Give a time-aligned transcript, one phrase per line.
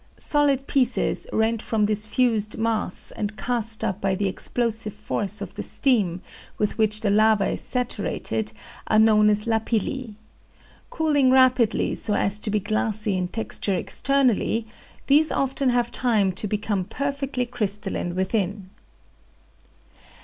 [0.17, 5.53] Solid pieces rent from this fused mass and cast up by the explosive force of
[5.53, 6.23] the steam
[6.57, 8.51] with which the lava is saturated
[8.87, 10.15] are known as lapilli.
[10.89, 14.65] Cooling rapidly so as to be glassy in texture externally,
[15.05, 18.71] these often have time to become perfectly crystalline within.